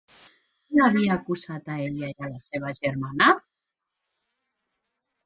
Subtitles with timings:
[0.69, 3.29] Qui havia acusat a ella i a la seva germana?